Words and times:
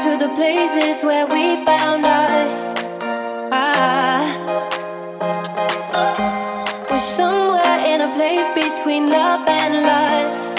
to 0.00 0.16
the 0.16 0.30
places 0.34 1.02
where 1.02 1.26
we 1.26 1.62
found 1.66 2.06
us. 2.06 2.72
Ah, 3.52 4.24
we're 6.90 6.98
somewhere 6.98 7.78
in 7.84 8.00
a 8.00 8.10
place 8.14 8.48
between 8.54 9.10
love 9.10 9.46
and 9.46 9.74
lust. 9.84 10.58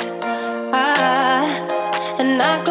Ah, 0.71 2.17
and 2.19 2.39
I. 2.39 2.70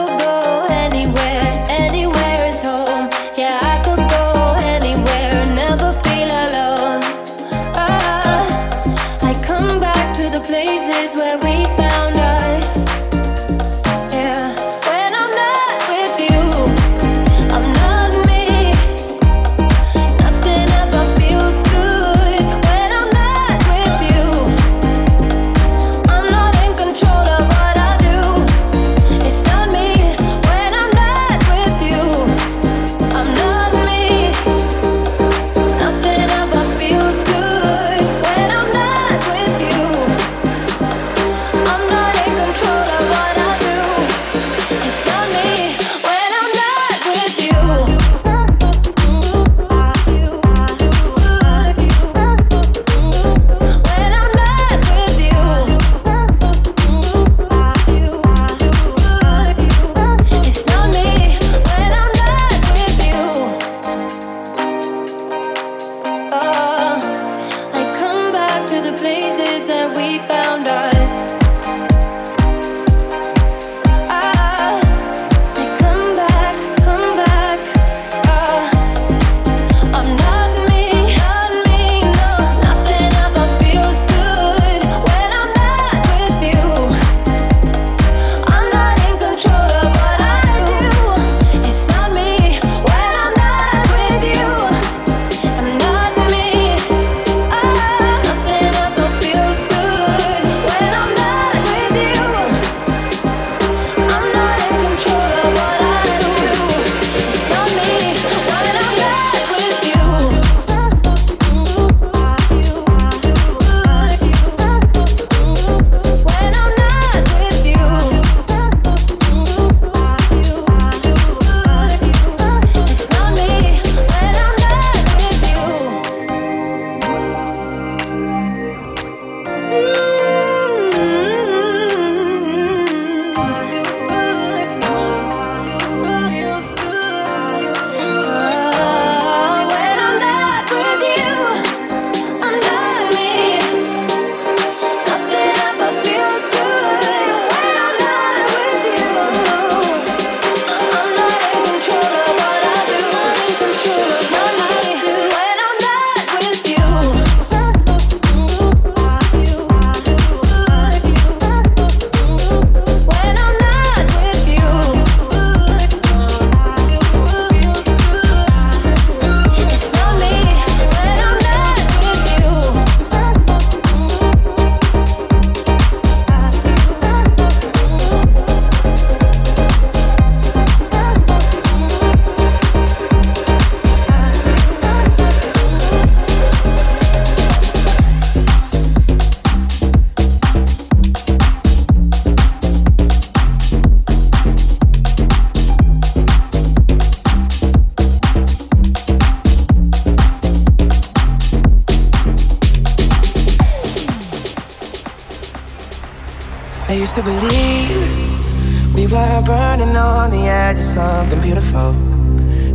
I 206.90 206.94
used 206.94 207.14
to 207.14 207.22
believe 207.22 208.96
we 208.96 209.06
were 209.06 209.42
burning 209.46 209.96
on 209.96 210.32
the 210.32 210.48
edge 210.48 210.78
of 210.78 210.82
something 210.82 211.40
beautiful, 211.40 211.94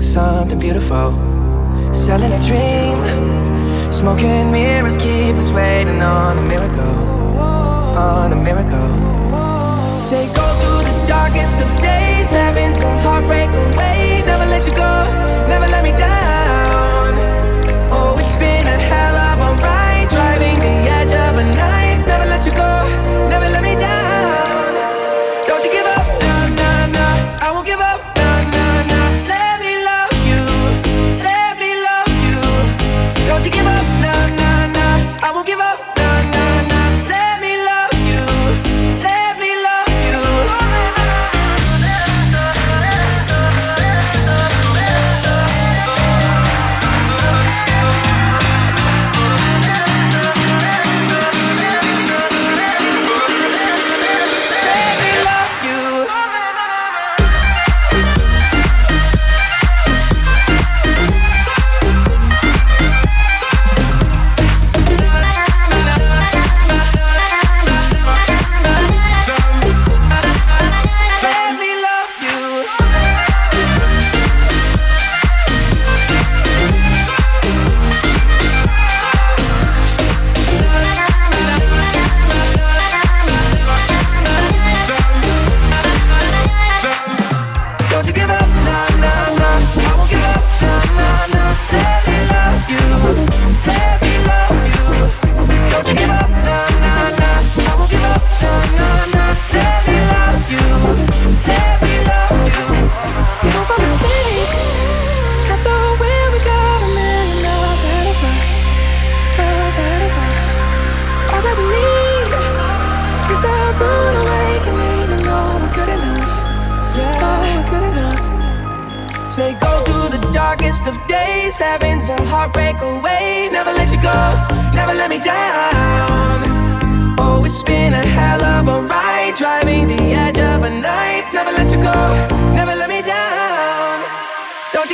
something 0.01 0.57
beautiful. 0.57 1.12
Selling 1.94 2.31
a 2.31 2.39
dream, 2.39 2.95
smoking 3.91 4.53
mirrors 4.53 4.95
keep 4.95 5.35
us 5.35 5.51
waiting 5.51 6.01
on 6.01 6.38
a 6.38 6.41
miracle, 6.41 6.95
on 8.00 8.31
a 8.31 8.38
miracle. 8.38 8.94
Say 10.07 10.31
go 10.33 10.47
through 10.62 10.83
the 10.89 11.07
darkest 11.09 11.57
of 11.57 11.67
days, 11.81 12.29
having 12.29 12.71
to 12.71 12.88
heartbreak 13.03 13.50
away. 13.50 14.23
Never 14.25 14.45
let 14.45 14.65
you 14.65 14.71
go, 14.71 14.95
never 15.50 15.67
let 15.67 15.83
me 15.83 15.91
down. 15.91 17.19
Oh, 17.91 18.15
it's 18.17 18.35
been 18.35 18.65
a 18.65 18.79
hell 18.79 19.15
of 19.27 19.39
a 19.44 19.62
ride, 19.62 20.07
driving 20.07 20.57
the 20.62 20.75
edge 21.00 21.12
of 21.12 21.35
a 21.35 21.44
knife. 21.44 22.07
Never 22.07 22.25
let 22.27 22.45
you 22.45 22.53
go, 22.53 23.27
never 23.27 23.50
let 23.50 23.62
me. 23.62 23.64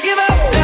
give 0.02 0.18
up. 0.18 0.61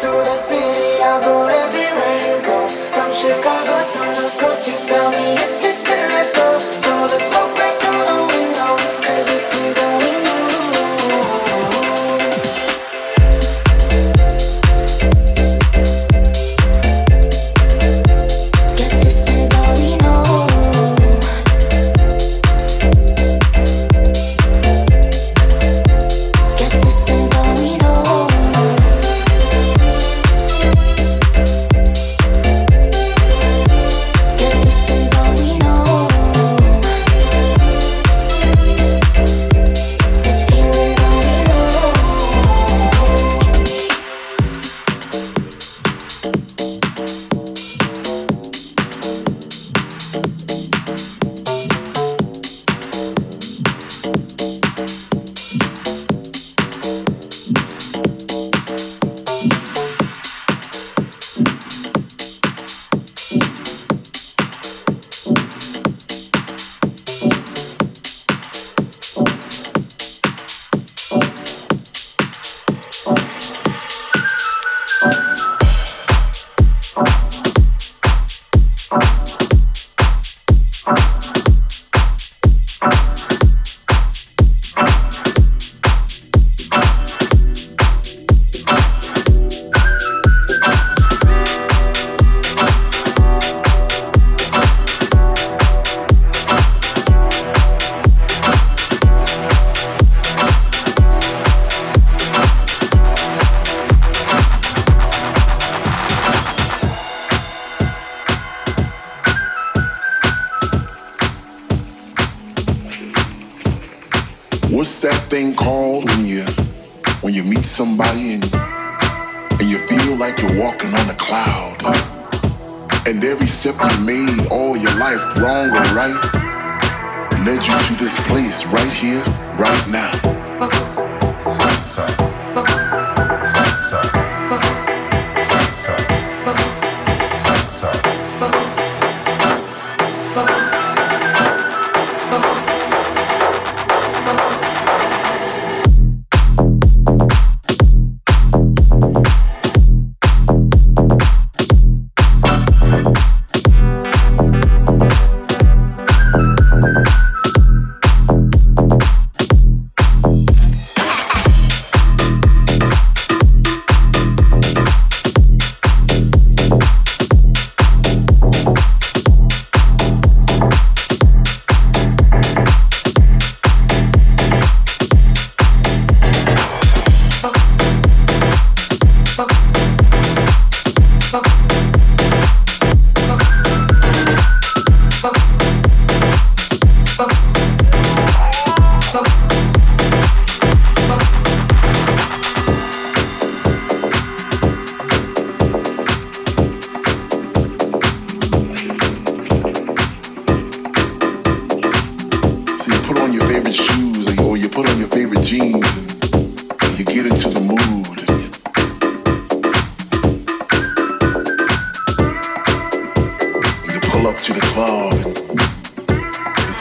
To 0.00 0.06
the 0.06 0.36
sea. 0.36 0.67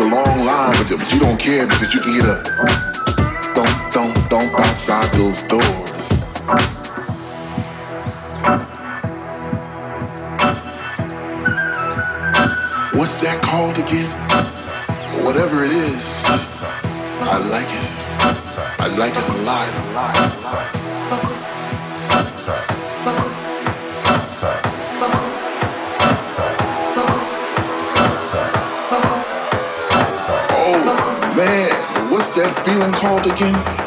long 0.10 0.46
line 0.46 0.72
with 0.80 0.90
but 0.98 1.12
you 1.14 1.20
don't 1.20 1.40
care 1.40 1.68
because 1.68 1.94
you 1.94 2.00
can 2.02 2.12
hear 2.14 2.24
the 2.24 2.36
thump, 3.56 3.70
thump, 3.94 4.16
thump 4.30 4.54
outside 4.60 5.08
those 5.18 5.42
doors. 5.48 6.12
What's 12.94 13.16
that 13.22 13.42
called 13.44 13.78
again? 13.78 14.10
Whatever 15.26 15.64
it 15.64 15.72
is, 15.72 16.26
I 16.28 17.38
like 17.52 17.68
it. 17.68 17.98
I 18.80 18.88
like 18.98 19.14
it 19.14 19.30
a 19.30 19.34
lot. 19.46 19.72
Feeling 32.66 32.92
called 32.94 33.26
again? 33.28 33.87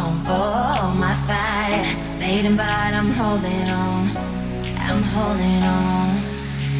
on. 0.00 0.22
Oh, 0.26 0.94
my 0.98 1.14
fire, 1.26 1.84
fading 2.18 2.56
but 2.56 2.92
I'm 2.98 3.10
holding 3.20 3.68
on. 3.68 4.02
I'm 4.86 5.02
holding 5.14 5.62
on. 5.78 6.08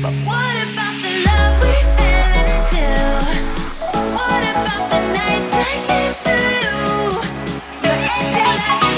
But 0.02 0.14
what 0.28 0.56
about 0.66 0.96
the 1.04 1.12
love 1.26 1.54
we 1.62 1.76
fell 1.96 2.33
into? 2.44 2.87
What 4.16 4.42
about 4.50 4.83
the 4.92 5.00
nights 5.16 5.52
I 5.68 5.72
gave 5.88 6.16
to 6.26 6.35
you? 6.64 6.78
You're 7.85 8.00
acting 8.16 8.80
like. 8.80 8.89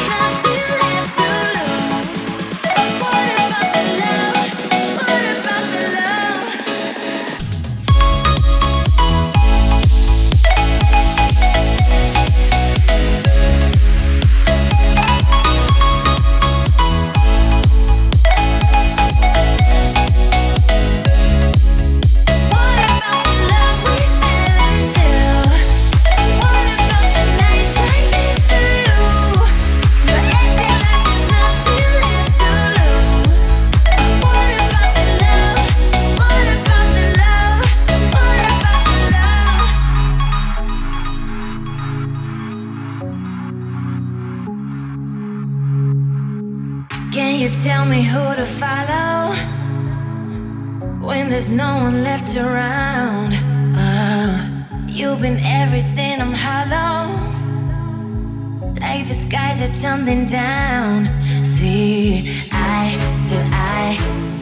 like 58.93 59.09
the 59.09 59.15
skies 59.15 59.61
are 59.63 59.75
tumbling 59.83 60.27
down. 60.27 61.09
See, 61.45 62.29
eye 62.53 62.95
to 63.31 63.37
eye, 63.51 63.97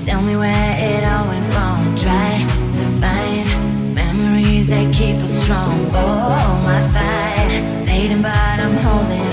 tell 0.04 0.22
me 0.22 0.34
where 0.36 0.74
it 0.90 1.02
all 1.04 1.26
went 1.32 1.46
wrong. 1.54 1.84
Try 2.04 2.32
to 2.78 2.84
find 3.02 3.94
memories 3.94 4.66
that 4.68 4.92
keep 4.92 5.16
us 5.26 5.34
strong. 5.42 5.76
Oh, 5.92 6.62
my 6.68 6.80
fight, 6.94 7.64
fading, 7.86 8.22
but 8.22 8.56
I'm 8.64 8.76
holding. 8.86 9.29